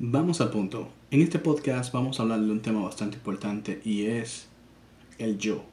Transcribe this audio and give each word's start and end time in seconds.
Vamos 0.00 0.40
al 0.40 0.50
punto. 0.50 0.86
En 1.10 1.22
este 1.22 1.40
podcast 1.40 1.92
vamos 1.92 2.20
a 2.20 2.22
hablar 2.22 2.38
de 2.38 2.52
un 2.52 2.62
tema 2.62 2.82
bastante 2.82 3.16
importante 3.16 3.80
y 3.84 4.04
es 4.04 4.46
el 5.18 5.38
yo. 5.38 5.64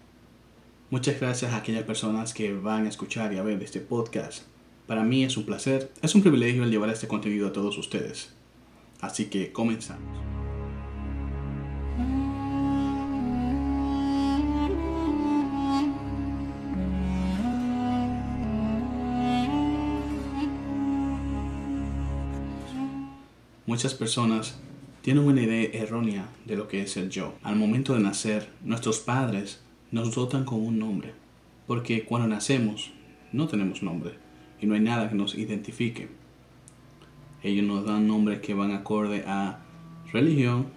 Muchas 0.90 1.20
gracias 1.20 1.54
a 1.54 1.58
aquellas 1.58 1.84
personas 1.84 2.34
que 2.34 2.52
van 2.52 2.88
a 2.88 2.90
escuchar 2.90 3.32
y 3.34 3.38
a 3.38 3.44
ver 3.44 3.62
este 3.62 3.82
podcast. 3.82 4.46
Para 4.88 5.04
mí 5.04 5.24
es 5.24 5.38
un 5.38 5.46
placer, 5.46 5.92
es 6.02 6.16
un 6.16 6.24
privilegio 6.24 6.64
el 6.64 6.72
llevar 6.72 6.90
este 6.90 7.08
contenido 7.08 7.50
a 7.50 7.54
todos 7.54 7.78
ustedes. 7.78 8.34
Así 9.00 9.26
que 9.26 9.52
comenzamos. 9.52 10.18
Muchas 23.76 23.94
personas 23.94 24.58
tienen 25.02 25.26
una 25.26 25.42
idea 25.42 25.70
errónea 25.74 26.30
de 26.46 26.56
lo 26.56 26.70
que 26.70 26.82
es 26.82 26.96
el 26.96 27.10
yo. 27.10 27.34
Al 27.44 27.58
momento 27.58 27.94
de 27.94 28.00
nacer, 28.00 28.50
nuestros 28.64 29.00
padres 29.00 29.62
nos 29.92 30.16
dotan 30.16 30.46
con 30.46 30.62
un 30.62 30.80
nombre, 30.80 31.14
porque 31.68 32.06
cuando 32.06 32.30
nacemos 32.30 32.94
no 33.34 33.48
tenemos 33.48 33.84
nombre 33.84 34.14
y 34.62 34.66
no 34.66 34.76
hay 34.76 34.80
nada 34.80 35.10
que 35.10 35.16
nos 35.16 35.36
identifique. 35.36 36.08
Ellos 37.44 37.66
nos 37.66 37.86
dan 37.86 38.08
nombres 38.08 38.40
que 38.40 38.54
van 38.54 38.72
acorde 38.72 39.26
a 39.28 39.60
religión, 40.14 40.68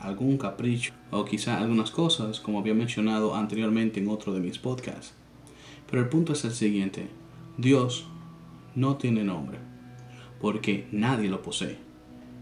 algún 0.00 0.36
capricho 0.36 0.92
o 1.12 1.24
quizá 1.24 1.60
algunas 1.60 1.92
cosas, 1.92 2.40
como 2.40 2.58
había 2.58 2.74
mencionado 2.74 3.36
anteriormente 3.36 4.00
en 4.00 4.08
otro 4.08 4.34
de 4.34 4.40
mis 4.40 4.58
podcasts. 4.58 5.14
Pero 5.88 6.02
el 6.02 6.08
punto 6.08 6.32
es 6.32 6.44
el 6.44 6.52
siguiente, 6.52 7.06
Dios 7.58 8.08
no 8.74 8.96
tiene 8.96 9.22
nombre, 9.22 9.58
porque 10.40 10.88
nadie 10.90 11.30
lo 11.30 11.40
posee 11.40 11.93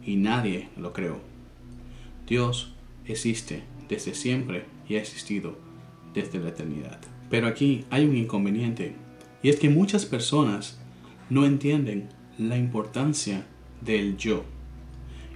y 0.04 0.16
nadie 0.16 0.68
lo 0.76 0.92
creó. 0.92 1.20
Dios 2.26 2.74
existe 3.06 3.62
desde 3.88 4.14
siempre 4.14 4.64
y 4.88 4.96
ha 4.96 5.00
existido 5.00 5.58
desde 6.14 6.38
la 6.38 6.50
eternidad. 6.50 7.00
Pero 7.30 7.46
aquí 7.46 7.84
hay 7.90 8.04
un 8.04 8.16
inconveniente 8.16 8.94
y 9.42 9.48
es 9.48 9.56
que 9.56 9.70
muchas 9.70 10.06
personas 10.06 10.80
no 11.30 11.46
entienden 11.46 12.08
la 12.38 12.56
importancia 12.56 13.46
del 13.80 14.16
yo 14.16 14.44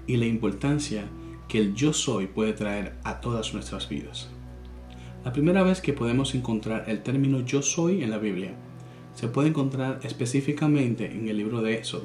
y 0.06 0.16
la 0.16 0.26
importancia 0.26 1.04
que 1.48 1.58
el 1.58 1.74
yo 1.74 1.92
soy 1.92 2.26
puede 2.26 2.52
traer 2.52 2.94
a 3.04 3.20
todas 3.20 3.54
nuestras 3.54 3.88
vidas. 3.88 4.28
La 5.24 5.32
primera 5.32 5.62
vez 5.62 5.80
que 5.80 5.92
podemos 5.92 6.34
encontrar 6.34 6.84
el 6.88 7.02
término 7.02 7.40
yo 7.40 7.62
soy 7.62 8.02
en 8.02 8.10
la 8.10 8.18
Biblia 8.18 8.54
se 9.14 9.28
puede 9.28 9.48
encontrar 9.48 10.00
específicamente 10.02 11.10
en 11.10 11.28
el 11.28 11.38
libro 11.38 11.62
de 11.62 11.74
Éxodo, 11.74 12.04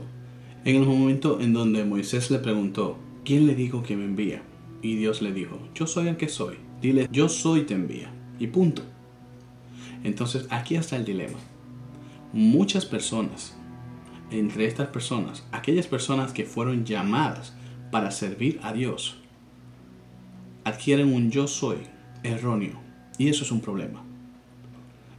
en 0.64 0.76
el 0.76 0.86
momento 0.86 1.40
en 1.42 1.54
donde 1.54 1.86
Moisés 1.86 2.30
le 2.30 2.40
preguntó, 2.40 2.98
¿quién 3.26 3.48
le 3.48 3.56
digo 3.56 3.81
que 3.81 3.95
me 3.95 4.06
envía? 4.06 4.44
Y 4.81 4.95
Dios 4.95 5.22
le 5.22 5.34
dijo, 5.34 5.59
yo 5.73 5.88
soy 5.88 6.08
el 6.08 6.18
que 6.18 6.28
soy. 6.28 6.58
Dile, 6.81 7.08
yo 7.12 7.30
soy 7.30 7.62
te 7.64 7.73
envía. 7.73 8.12
Y 8.40 8.48
punto. 8.48 8.84
Entonces 10.03 10.48
aquí 10.50 10.76
está 10.76 10.95
el 10.95 11.06
dilema. 11.06 11.38
Muchas 12.34 12.86
personas, 12.86 13.56
entre 14.31 14.66
estas 14.66 14.88
personas, 14.88 15.45
aquellas 15.52 15.88
personas 15.88 16.31
que 16.31 16.45
fueron 16.45 16.86
llamadas 16.86 17.56
para 17.92 18.12
servir 18.12 18.59
a 18.64 18.73
Dios, 18.73 19.18
adquieren 20.64 21.14
un 21.14 21.31
yo 21.31 21.48
soy 21.48 21.78
erróneo. 22.23 22.80
Y 23.18 23.30
eso 23.30 23.44
es 23.44 23.52
un 23.52 23.62
problema. 23.62 24.03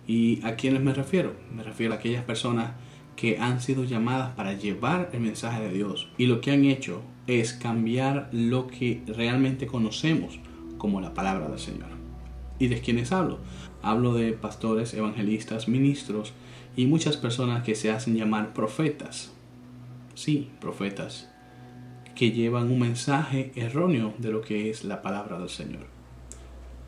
¿Y 0.07 0.45
a 0.45 0.57
quiénes 0.57 0.83
me 0.83 0.95
refiero? 0.95 1.35
Me 1.55 1.63
refiero 1.63 1.93
a 1.95 1.97
aquellas 1.97 2.25
personas 2.25 2.73
que 3.17 3.39
han 3.39 3.61
sido 3.61 3.85
llamadas 3.85 4.35
para 4.35 4.55
llevar 4.55 5.11
el 5.13 5.21
mensaje 5.21 5.63
de 5.63 5.73
Dios 5.73 6.09
y 6.19 6.27
lo 6.27 6.41
que 6.41 6.53
han 6.53 6.65
hecho 6.65 7.03
es 7.27 7.53
cambiar 7.53 8.29
lo 8.33 8.67
que 8.67 9.03
realmente 9.07 9.67
conocemos 9.67 10.39
como 10.79 11.01
la 11.01 11.15
palabra 11.15 11.49
del 11.49 11.59
Señor. 11.59 11.89
¿Y 12.59 12.69
de 12.69 12.81
quiénes 12.81 13.13
hablo? 13.13 13.39
Hablo 13.83 14.15
de 14.15 14.33
pastores, 14.33 14.95
evangelistas, 14.95 15.69
ministros 15.69 16.33
y 16.77 16.87
muchas 16.87 17.17
personas 17.17 17.63
que 17.63 17.75
se 17.75 17.91
hacen 17.91 18.17
llamar 18.17 18.53
profetas. 18.53 19.33
Sí, 20.15 20.51
profetas, 20.61 21.31
que 22.15 22.33
llevan 22.33 22.71
un 22.71 22.81
mensaje 22.81 23.53
erróneo 23.57 24.15
de 24.19 24.31
lo 24.31 24.43
que 24.43 24.71
es 24.71 24.85
la 24.85 25.03
palabra 25.03 25.39
del 25.39 25.49
Señor. 25.49 25.87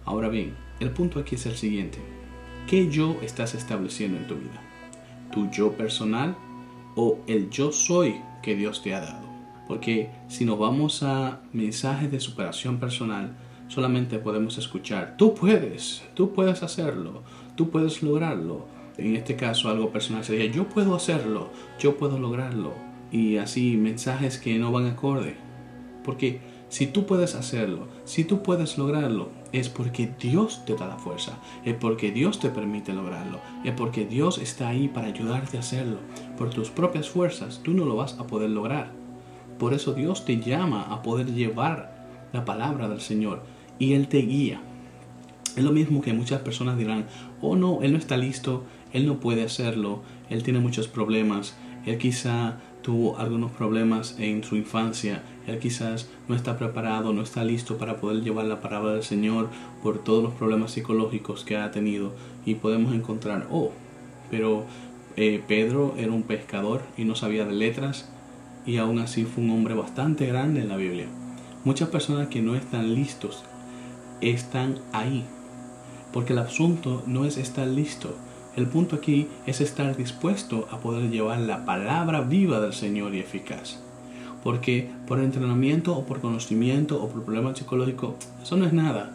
Ahora 0.04 0.28
bien, 0.28 0.54
el 0.80 0.90
punto 0.90 1.18
aquí 1.18 1.36
es 1.36 1.46
el 1.46 1.56
siguiente. 1.56 1.98
¿Qué 2.68 2.90
yo 2.90 3.16
estás 3.22 3.54
estableciendo 3.54 4.18
en 4.18 4.26
tu 4.26 4.34
vida? 4.36 4.63
Tu 5.32 5.50
yo 5.50 5.72
personal 5.72 6.36
o 6.96 7.18
el 7.26 7.50
yo 7.50 7.72
soy 7.72 8.16
que 8.42 8.54
Dios 8.54 8.82
te 8.82 8.94
ha 8.94 9.00
dado. 9.00 9.26
Porque 9.66 10.10
si 10.28 10.44
nos 10.44 10.58
vamos 10.58 11.02
a 11.02 11.40
mensajes 11.52 12.10
de 12.10 12.20
superación 12.20 12.78
personal, 12.78 13.34
solamente 13.68 14.18
podemos 14.18 14.58
escuchar, 14.58 15.16
tú 15.16 15.34
puedes, 15.34 16.04
tú 16.14 16.32
puedes 16.32 16.62
hacerlo, 16.62 17.22
tú 17.56 17.70
puedes 17.70 18.02
lograrlo. 18.02 18.66
En 18.96 19.16
este 19.16 19.36
caso 19.36 19.68
algo 19.68 19.90
personal 19.90 20.24
sería, 20.24 20.50
yo 20.50 20.68
puedo 20.68 20.94
hacerlo, 20.94 21.50
yo 21.80 21.96
puedo 21.96 22.18
lograrlo. 22.18 22.74
Y 23.10 23.38
así 23.38 23.76
mensajes 23.76 24.38
que 24.38 24.58
no 24.58 24.70
van 24.70 24.86
acorde. 24.86 25.36
Porque 26.04 26.40
si 26.68 26.86
tú 26.86 27.06
puedes 27.06 27.34
hacerlo, 27.34 27.88
si 28.04 28.24
tú 28.24 28.42
puedes 28.42 28.76
lograrlo, 28.76 29.30
es 29.54 29.68
porque 29.68 30.10
Dios 30.20 30.64
te 30.66 30.74
da 30.74 30.88
la 30.88 30.96
fuerza, 30.96 31.38
es 31.64 31.74
porque 31.74 32.10
Dios 32.10 32.40
te 32.40 32.50
permite 32.50 32.92
lograrlo, 32.92 33.38
es 33.62 33.72
porque 33.72 34.04
Dios 34.04 34.38
está 34.38 34.68
ahí 34.68 34.88
para 34.88 35.06
ayudarte 35.06 35.56
a 35.56 35.60
hacerlo. 35.60 35.98
Por 36.36 36.50
tus 36.50 36.70
propias 36.70 37.08
fuerzas 37.08 37.60
tú 37.62 37.72
no 37.72 37.84
lo 37.84 37.94
vas 37.94 38.18
a 38.18 38.26
poder 38.26 38.50
lograr. 38.50 38.90
Por 39.60 39.72
eso 39.72 39.94
Dios 39.94 40.24
te 40.24 40.40
llama 40.40 40.82
a 40.90 41.02
poder 41.02 41.32
llevar 41.32 42.04
la 42.32 42.44
palabra 42.44 42.88
del 42.88 43.00
Señor 43.00 43.44
y 43.78 43.92
Él 43.92 44.08
te 44.08 44.18
guía. 44.22 44.60
Es 45.56 45.62
lo 45.62 45.70
mismo 45.70 46.02
que 46.02 46.12
muchas 46.12 46.40
personas 46.40 46.76
dirán, 46.76 47.06
oh 47.40 47.54
no, 47.54 47.80
Él 47.82 47.92
no 47.92 47.98
está 47.98 48.16
listo, 48.16 48.64
Él 48.92 49.06
no 49.06 49.20
puede 49.20 49.44
hacerlo, 49.44 50.02
Él 50.30 50.42
tiene 50.42 50.58
muchos 50.58 50.88
problemas, 50.88 51.56
Él 51.86 51.98
quizá 51.98 52.58
tuvo 52.84 53.18
algunos 53.18 53.50
problemas 53.50 54.14
en 54.18 54.44
su 54.44 54.56
infancia, 54.56 55.22
él 55.46 55.58
quizás 55.58 56.10
no 56.28 56.36
está 56.36 56.58
preparado, 56.58 57.14
no 57.14 57.22
está 57.22 57.42
listo 57.42 57.78
para 57.78 57.96
poder 57.96 58.22
llevar 58.22 58.44
la 58.44 58.60
palabra 58.60 58.92
del 58.92 59.02
Señor 59.02 59.48
por 59.82 60.04
todos 60.04 60.22
los 60.22 60.34
problemas 60.34 60.72
psicológicos 60.72 61.44
que 61.44 61.56
ha 61.56 61.70
tenido 61.70 62.12
y 62.44 62.56
podemos 62.56 62.94
encontrar, 62.94 63.48
oh, 63.50 63.72
pero 64.30 64.66
eh, 65.16 65.42
Pedro 65.48 65.94
era 65.96 66.12
un 66.12 66.24
pescador 66.24 66.82
y 66.98 67.04
no 67.04 67.14
sabía 67.14 67.46
de 67.46 67.54
letras 67.54 68.12
y 68.66 68.76
aún 68.76 68.98
así 68.98 69.24
fue 69.24 69.42
un 69.42 69.50
hombre 69.50 69.74
bastante 69.74 70.26
grande 70.26 70.60
en 70.60 70.68
la 70.68 70.76
Biblia. 70.76 71.06
Muchas 71.64 71.88
personas 71.88 72.28
que 72.28 72.42
no 72.42 72.54
están 72.54 72.94
listos 72.94 73.44
están 74.20 74.80
ahí, 74.92 75.24
porque 76.12 76.34
el 76.34 76.38
asunto 76.38 77.02
no 77.06 77.24
es 77.24 77.38
estar 77.38 77.66
listo, 77.66 78.14
el 78.56 78.66
punto 78.68 78.94
aquí 78.96 79.26
es 79.46 79.60
estar 79.60 79.96
dispuesto 79.96 80.68
a 80.70 80.78
poder 80.78 81.10
llevar 81.10 81.40
la 81.40 81.64
palabra 81.64 82.20
viva 82.20 82.60
del 82.60 82.72
Señor 82.72 83.12
y 83.14 83.18
eficaz. 83.18 83.80
Porque 84.44 84.88
por 85.08 85.18
entrenamiento 85.18 85.96
o 85.96 86.04
por 86.04 86.20
conocimiento 86.20 87.02
o 87.02 87.08
por 87.08 87.24
problema 87.24 87.54
psicológico, 87.56 88.14
eso 88.40 88.56
no 88.56 88.64
es 88.64 88.72
nada. 88.72 89.10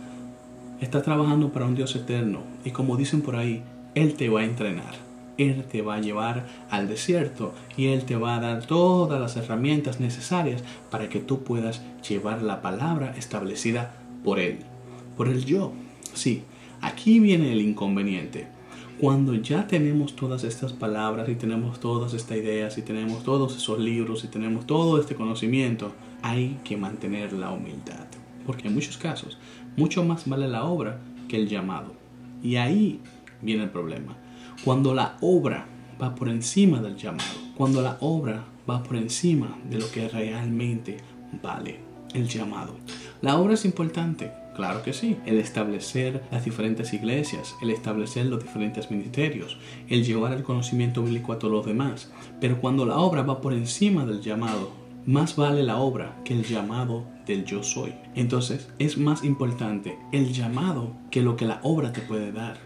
Estás 0.82 1.04
trabajando 1.04 1.54
para 1.54 1.66
un 1.66 1.76
Dios 1.76 1.96
eterno 1.96 2.42
y 2.66 2.72
como 2.72 2.98
dicen 2.98 3.22
por 3.22 3.38
ahí, 3.38 3.64
Él 3.96 4.16
te 4.16 4.28
va 4.28 4.42
a 4.42 4.46
entrenar. 4.46 4.96
Él 5.38 5.64
te 5.72 5.82
va 5.82 5.96
a 5.96 6.02
llevar 6.02 6.46
al 6.70 6.90
desierto 6.90 7.54
y 7.78 7.88
Él 7.88 8.04
te 8.04 8.18
va 8.18 8.36
a 8.36 8.42
dar 8.42 8.66
todas 8.66 9.22
las 9.22 9.38
herramientas 9.38 10.02
necesarias 10.02 10.66
para 10.92 11.08
que 11.08 11.20
tú 11.20 11.44
puedas 11.44 11.82
llevar 12.06 12.42
la 12.42 12.62
palabra 12.62 13.16
establecida 13.18 13.94
por 14.26 14.40
Él. 14.40 14.60
Por 15.16 15.30
el 15.30 15.46
yo. 15.46 15.72
Sí, 16.14 16.44
aquí 16.82 17.22
viene 17.22 17.54
el 17.54 17.62
inconveniente 17.62 18.59
cuando 19.00 19.34
ya 19.34 19.66
tenemos 19.66 20.14
todas 20.14 20.44
estas 20.44 20.74
palabras 20.74 21.30
y 21.30 21.36
tenemos 21.36 21.80
todas 21.80 22.14
estas 22.14 22.38
ideas 22.38 22.78
y 22.78 22.82
tenemos 22.82 23.24
todos 23.24 23.56
esos 23.56 23.80
libros 23.80 24.26
y 24.26 24.28
tenemos 24.28 24.68
todo 24.68 25.00
este 25.00 25.16
conocimiento, 25.16 25.94
hay 26.22 26.60
que 26.66 26.76
mantener 26.76 27.32
la 27.32 27.52
humildad. 27.52 28.08
Porque 28.46 28.68
en 28.68 28.74
muchos 28.74 28.98
casos, 28.98 29.38
mucho 29.78 30.04
más 30.04 30.28
vale 30.28 30.50
la 30.50 30.66
obra 30.66 31.00
que 31.30 31.38
el 31.38 31.48
llamado. 31.48 31.94
Y 32.44 32.58
ahí 32.58 33.00
viene 33.42 33.64
el 33.64 33.70
problema. 33.70 34.18
Cuando 34.66 34.94
la 34.94 35.18
obra 35.22 35.66
va 36.02 36.14
por 36.16 36.28
encima 36.28 36.82
del 36.82 36.98
llamado, 36.98 37.40
cuando 37.56 37.82
la 37.82 37.98
obra 38.02 38.44
va 38.70 38.84
por 38.84 38.98
encima 38.98 39.58
de 39.70 39.80
lo 39.80 39.90
que 39.92 40.10
realmente 40.10 40.98
vale 41.42 41.80
el 42.14 42.28
llamado. 42.28 42.76
La 43.22 43.38
obra 43.38 43.54
es 43.54 43.64
importante, 43.64 44.32
Claro 44.60 44.84
que 44.84 44.92
sí. 44.92 45.16
El 45.26 45.38
establecer 45.38 46.22
las 46.32 46.44
diferentes 46.44 46.92
iglesias, 46.92 47.56
el 47.62 47.70
establecer 47.70 48.26
los 48.26 48.44
diferentes 48.44 48.92
ministerios, 48.92 49.58
el 49.88 50.04
llevar 50.04 50.34
el 50.34 50.44
conocimiento 50.44 51.02
bíblico 51.02 51.32
a 51.32 51.40
todos 51.40 51.54
los 51.54 51.66
demás. 51.66 52.12
Pero 52.42 52.60
cuando 52.60 52.86
la 52.86 52.98
obra 52.98 53.22
va 53.22 53.40
por 53.40 53.54
encima 53.54 54.06
del 54.06 54.20
llamado, 54.20 54.72
más 55.06 55.38
vale 55.38 55.64
la 55.64 55.78
obra 55.78 56.20
que 56.26 56.34
el 56.34 56.44
llamado 56.44 57.06
del 57.26 57.46
yo 57.46 57.64
soy. 57.64 57.94
Entonces 58.16 58.68
es 58.80 58.98
más 58.98 59.24
importante 59.24 59.98
el 60.12 60.34
llamado 60.34 60.92
que 61.10 61.22
lo 61.22 61.38
que 61.38 61.46
la 61.46 61.62
obra 61.64 61.94
te 61.94 62.02
puede 62.02 62.34
dar. 62.34 62.58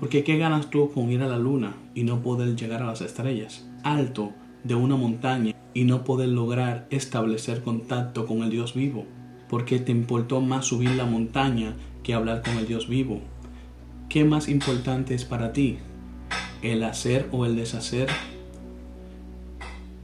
Porque 0.00 0.24
¿qué 0.24 0.36
ganas 0.36 0.68
tú 0.68 0.90
con 0.90 1.12
ir 1.12 1.22
a 1.22 1.28
la 1.28 1.38
luna 1.38 1.76
y 1.94 2.02
no 2.02 2.22
poder 2.22 2.56
llegar 2.56 2.82
a 2.82 2.86
las 2.86 3.02
estrellas? 3.02 3.64
Alto 3.84 4.32
de 4.64 4.74
una 4.74 4.96
montaña 4.96 5.54
y 5.74 5.84
no 5.84 6.02
poder 6.02 6.30
lograr 6.30 6.88
establecer 6.90 7.62
contacto 7.62 8.26
con 8.26 8.42
el 8.42 8.50
Dios 8.50 8.74
vivo, 8.74 9.06
porque 9.48 9.78
te 9.78 9.92
importó 9.92 10.40
más 10.40 10.66
subir 10.66 10.90
la 10.90 11.04
montaña 11.04 11.74
que 12.02 12.14
hablar 12.14 12.42
con 12.42 12.56
el 12.58 12.66
Dios 12.66 12.88
vivo. 12.88 13.20
¿Qué 14.08 14.24
más 14.24 14.48
importante 14.48 15.14
es 15.14 15.24
para 15.24 15.52
ti? 15.52 15.78
¿El 16.62 16.84
hacer 16.84 17.28
o 17.32 17.46
el 17.46 17.56
deshacer? 17.56 18.08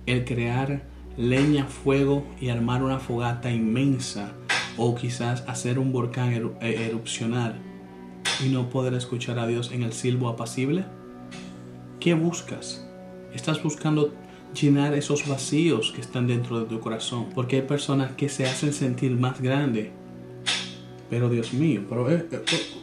¿El 0.07 0.25
crear 0.25 0.83
leña, 1.17 1.67
fuego 1.67 2.25
y 2.41 2.49
armar 2.49 2.83
una 2.83 2.99
fogata 2.99 3.51
inmensa? 3.51 4.33
¿O 4.77 4.95
quizás 4.95 5.45
hacer 5.47 5.79
un 5.79 5.93
volcán 5.93 6.33
eh, 6.33 6.87
erupcionar 6.89 7.57
y 8.45 8.49
no 8.49 8.71
poder 8.71 8.95
escuchar 8.95 9.39
a 9.39 9.47
Dios 9.47 9.71
en 9.73 9.83
el 9.83 9.93
silbo 9.93 10.29
apacible? 10.29 10.85
¿Qué 12.01 12.15
buscas? 12.15 12.87
¿Estás 13.35 13.63
buscando 13.63 14.13
llenar 14.55 14.95
esos 14.95 15.27
vacíos 15.29 15.93
que 15.95 16.01
están 16.01 16.27
dentro 16.27 16.61
de 16.61 16.67
tu 16.67 16.81
corazón? 16.81 17.27
Porque 17.35 17.57
hay 17.57 17.63
personas 17.63 18.13
que 18.13 18.29
se 18.29 18.47
hacen 18.47 18.73
sentir 18.73 19.13
más 19.13 19.41
grande. 19.41 19.91
Pero 21.09 21.29
Dios 21.29 21.53
mío, 21.53 21.83
pero... 21.89 22.11
Eh, 22.11 22.27
eh, 22.31 22.39
oh. 22.41 22.81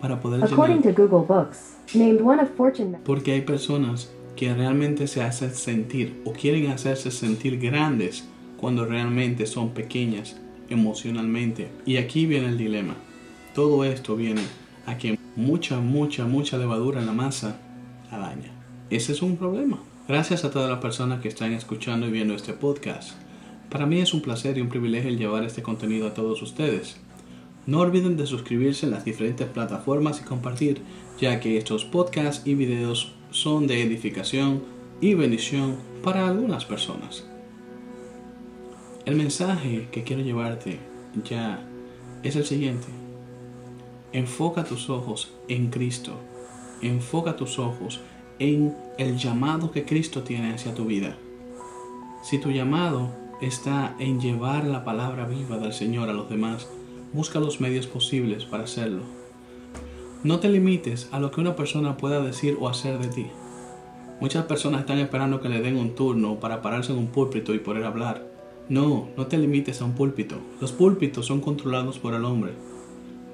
Para 0.00 0.18
poder 0.18 0.42
According 0.42 0.82
to 0.82 0.92
Google 0.94 1.26
Books, 1.26 1.76
named 1.94 2.22
one 2.22 2.40
of 2.40 2.48
Fortune 2.56 2.96
Porque 3.04 3.32
hay 3.32 3.42
personas 3.42 4.10
que 4.34 4.54
realmente 4.54 5.06
se 5.06 5.22
hacen 5.22 5.54
sentir 5.54 6.22
o 6.24 6.32
quieren 6.32 6.70
hacerse 6.70 7.10
sentir 7.10 7.58
grandes 7.58 8.26
cuando 8.56 8.86
realmente 8.86 9.44
son 9.44 9.70
pequeñas 9.70 10.36
emocionalmente. 10.70 11.68
Y 11.84 11.98
aquí 11.98 12.24
viene 12.24 12.48
el 12.48 12.56
dilema. 12.56 12.94
Todo 13.54 13.84
esto 13.84 14.16
viene 14.16 14.42
a 14.86 14.96
que 14.96 15.19
mucha, 15.40 15.80
mucha, 15.80 16.26
mucha 16.26 16.58
levadura 16.58 17.00
en 17.00 17.06
la 17.06 17.12
masa 17.12 17.58
daña. 18.18 18.52
Ese 18.90 19.12
es 19.12 19.22
un 19.22 19.36
problema. 19.36 19.78
Gracias 20.06 20.44
a 20.44 20.50
todas 20.50 20.68
las 20.68 20.80
personas 20.80 21.20
que 21.20 21.28
están 21.28 21.52
escuchando 21.52 22.06
y 22.06 22.10
viendo 22.10 22.34
este 22.34 22.52
podcast. 22.52 23.12
Para 23.70 23.86
mí 23.86 24.00
es 24.00 24.12
un 24.12 24.20
placer 24.20 24.58
y 24.58 24.60
un 24.60 24.68
privilegio 24.68 25.10
llevar 25.10 25.44
este 25.44 25.62
contenido 25.62 26.08
a 26.08 26.14
todos 26.14 26.42
ustedes. 26.42 26.96
No 27.66 27.80
olviden 27.80 28.16
de 28.16 28.26
suscribirse 28.26 28.86
en 28.86 28.92
las 28.92 29.04
diferentes 29.04 29.46
plataformas 29.48 30.20
y 30.20 30.24
compartir, 30.24 30.82
ya 31.20 31.40
que 31.40 31.56
estos 31.56 31.84
podcasts 31.84 32.46
y 32.46 32.54
videos 32.54 33.12
son 33.30 33.66
de 33.66 33.82
edificación 33.82 34.62
y 35.00 35.14
bendición 35.14 35.76
para 36.02 36.26
algunas 36.28 36.64
personas. 36.64 37.24
El 39.06 39.14
mensaje 39.14 39.88
que 39.92 40.02
quiero 40.02 40.22
llevarte 40.22 40.80
ya 41.24 41.64
es 42.22 42.36
el 42.36 42.44
siguiente. 42.44 42.99
Enfoca 44.12 44.64
tus 44.64 44.90
ojos 44.90 45.32
en 45.46 45.70
Cristo. 45.70 46.12
Enfoca 46.82 47.36
tus 47.36 47.58
ojos 47.58 48.00
en 48.40 48.74
el 48.98 49.18
llamado 49.18 49.70
que 49.70 49.84
Cristo 49.84 50.22
tiene 50.22 50.52
hacia 50.52 50.74
tu 50.74 50.84
vida. 50.84 51.16
Si 52.22 52.38
tu 52.38 52.50
llamado 52.50 53.10
está 53.40 53.94
en 53.98 54.20
llevar 54.20 54.64
la 54.64 54.84
palabra 54.84 55.26
viva 55.26 55.58
del 55.58 55.72
Señor 55.72 56.08
a 56.08 56.12
los 56.12 56.28
demás, 56.28 56.68
busca 57.12 57.38
los 57.38 57.60
medios 57.60 57.86
posibles 57.86 58.44
para 58.44 58.64
hacerlo. 58.64 59.02
No 60.24 60.40
te 60.40 60.48
limites 60.48 61.08
a 61.12 61.20
lo 61.20 61.30
que 61.30 61.40
una 61.40 61.54
persona 61.54 61.96
pueda 61.96 62.20
decir 62.20 62.58
o 62.60 62.68
hacer 62.68 62.98
de 62.98 63.08
ti. 63.08 63.26
Muchas 64.20 64.44
personas 64.46 64.80
están 64.80 64.98
esperando 64.98 65.40
que 65.40 65.48
le 65.48 65.62
den 65.62 65.76
un 65.76 65.94
turno 65.94 66.40
para 66.40 66.60
pararse 66.60 66.92
en 66.92 66.98
un 66.98 67.06
púlpito 67.06 67.54
y 67.54 67.58
poder 67.58 67.84
hablar. 67.84 68.26
No, 68.68 69.08
no 69.16 69.26
te 69.28 69.38
limites 69.38 69.80
a 69.80 69.84
un 69.84 69.94
púlpito. 69.94 70.36
Los 70.60 70.72
púlpitos 70.72 71.26
son 71.26 71.40
controlados 71.40 71.98
por 71.98 72.14
el 72.14 72.24
hombre. 72.24 72.52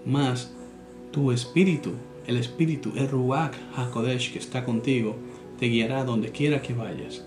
Más, 0.05 0.56
tu 1.16 1.32
espíritu, 1.32 1.92
el 2.26 2.36
espíritu, 2.36 2.92
el 2.94 3.08
Ruach 3.08 3.54
HaKodesh 3.74 4.34
que 4.34 4.38
está 4.38 4.66
contigo, 4.66 5.16
te 5.58 5.64
guiará 5.64 6.04
donde 6.04 6.30
quiera 6.30 6.60
que 6.60 6.74
vayas. 6.74 7.24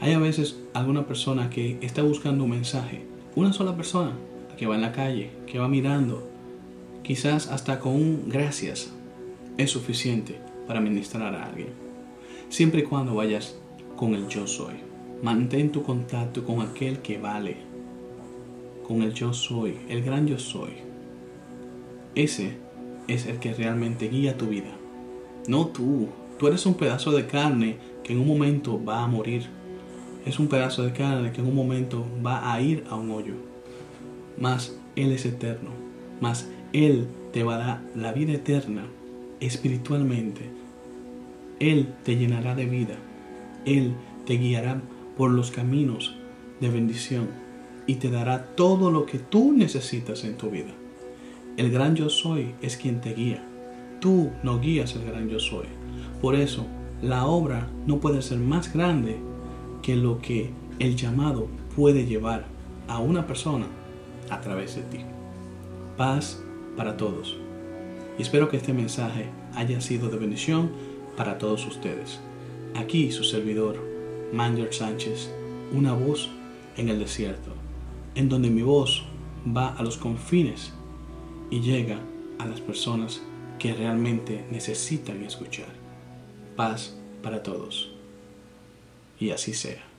Hay 0.00 0.14
a 0.14 0.18
veces 0.18 0.58
alguna 0.74 1.06
persona 1.06 1.48
que 1.48 1.78
está 1.80 2.02
buscando 2.02 2.42
un 2.42 2.50
mensaje. 2.50 3.04
Una 3.36 3.52
sola 3.52 3.76
persona 3.76 4.14
que 4.58 4.66
va 4.66 4.74
en 4.74 4.80
la 4.80 4.90
calle, 4.90 5.30
que 5.46 5.60
va 5.60 5.68
mirando. 5.68 6.28
Quizás 7.04 7.46
hasta 7.46 7.78
con 7.78 7.92
un 7.92 8.24
gracias 8.28 8.92
es 9.58 9.70
suficiente 9.70 10.40
para 10.66 10.80
ministrar 10.80 11.32
a 11.32 11.46
alguien. 11.46 11.68
Siempre 12.48 12.80
y 12.80 12.82
cuando 12.82 13.14
vayas 13.14 13.56
con 13.94 14.14
el 14.14 14.26
yo 14.26 14.48
soy. 14.48 14.74
Mantén 15.22 15.70
tu 15.70 15.84
contacto 15.84 16.44
con 16.44 16.62
aquel 16.62 16.98
que 16.98 17.16
vale, 17.16 17.58
con 18.88 19.02
el 19.02 19.14
yo 19.14 19.32
soy, 19.32 19.76
el 19.88 20.02
gran 20.02 20.26
yo 20.26 20.36
soy. 20.36 20.70
Ese 22.16 22.69
es 23.10 23.26
el 23.26 23.38
que 23.38 23.52
realmente 23.52 24.08
guía 24.08 24.36
tu 24.36 24.46
vida. 24.46 24.70
No 25.48 25.66
tú. 25.66 26.08
Tú 26.38 26.46
eres 26.46 26.64
un 26.64 26.74
pedazo 26.74 27.12
de 27.12 27.26
carne 27.26 27.76
que 28.04 28.12
en 28.12 28.20
un 28.20 28.26
momento 28.26 28.82
va 28.82 29.02
a 29.02 29.06
morir. 29.06 29.46
Es 30.24 30.38
un 30.38 30.48
pedazo 30.48 30.82
de 30.82 30.92
carne 30.92 31.32
que 31.32 31.40
en 31.40 31.48
un 31.48 31.54
momento 31.54 32.06
va 32.24 32.52
a 32.52 32.60
ir 32.60 32.84
a 32.88 32.94
un 32.94 33.10
hoyo. 33.10 33.34
Mas 34.38 34.76
Él 34.96 35.12
es 35.12 35.26
eterno. 35.26 35.70
Mas 36.20 36.48
Él 36.72 37.08
te 37.32 37.42
va 37.42 37.56
a 37.56 37.58
dar 37.58 37.82
la 37.94 38.12
vida 38.12 38.32
eterna 38.32 38.84
espiritualmente. 39.40 40.50
Él 41.58 41.92
te 42.04 42.16
llenará 42.16 42.54
de 42.54 42.66
vida. 42.66 42.94
Él 43.64 43.94
te 44.24 44.34
guiará 44.34 44.80
por 45.16 45.30
los 45.30 45.50
caminos 45.50 46.14
de 46.60 46.70
bendición 46.70 47.28
y 47.86 47.96
te 47.96 48.10
dará 48.10 48.54
todo 48.54 48.90
lo 48.90 49.04
que 49.04 49.18
tú 49.18 49.52
necesitas 49.52 50.24
en 50.24 50.36
tu 50.36 50.50
vida. 50.50 50.72
El 51.56 51.70
gran 51.70 51.96
yo 51.96 52.08
soy 52.08 52.54
es 52.62 52.76
quien 52.76 53.00
te 53.00 53.14
guía. 53.14 53.44
Tú 54.00 54.30
no 54.42 54.60
guías 54.60 54.94
el 54.94 55.04
gran 55.04 55.28
yo 55.28 55.40
soy. 55.40 55.66
Por 56.20 56.34
eso, 56.34 56.66
la 57.02 57.26
obra 57.26 57.68
no 57.86 57.98
puede 57.98 58.22
ser 58.22 58.38
más 58.38 58.72
grande 58.72 59.18
que 59.82 59.96
lo 59.96 60.20
que 60.20 60.50
el 60.78 60.96
llamado 60.96 61.48
puede 61.76 62.06
llevar 62.06 62.46
a 62.88 62.98
una 62.98 63.26
persona 63.26 63.66
a 64.30 64.40
través 64.40 64.76
de 64.76 64.82
ti. 64.82 64.98
Paz 65.96 66.42
para 66.76 66.96
todos. 66.96 67.36
Y 68.18 68.22
espero 68.22 68.48
que 68.48 68.56
este 68.56 68.72
mensaje 68.72 69.28
haya 69.54 69.80
sido 69.80 70.08
de 70.08 70.18
bendición 70.18 70.70
para 71.16 71.38
todos 71.38 71.66
ustedes. 71.66 72.20
Aquí 72.74 73.10
su 73.10 73.24
servidor, 73.24 73.76
Manger 74.32 74.72
Sánchez, 74.72 75.30
una 75.72 75.92
voz 75.92 76.30
en 76.76 76.88
el 76.88 76.98
desierto, 76.98 77.50
en 78.14 78.28
donde 78.28 78.50
mi 78.50 78.62
voz 78.62 79.04
va 79.46 79.74
a 79.74 79.82
los 79.82 79.96
confines 79.96 80.72
y 81.50 81.60
llega 81.60 81.98
a 82.38 82.46
las 82.46 82.60
personas 82.60 83.20
que 83.58 83.74
realmente 83.74 84.44
necesitan 84.50 85.22
escuchar. 85.24 85.68
Paz 86.56 86.96
para 87.22 87.42
todos. 87.42 87.90
Y 89.18 89.30
así 89.30 89.52
sea. 89.52 89.89